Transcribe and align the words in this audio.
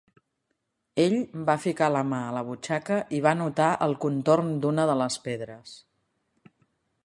Ell 1.03 1.17
va 1.49 1.55
ficar 1.65 1.89
la 1.95 2.01
mà 2.13 2.21
a 2.29 2.31
la 2.37 2.41
butxaca 2.49 2.99
i 3.19 3.21
va 3.27 3.35
notar 3.43 3.69
el 3.89 3.95
contorn 4.07 4.53
d'una 4.65 4.89
de 4.93 4.99
les 5.03 5.23
pedres. 5.29 5.79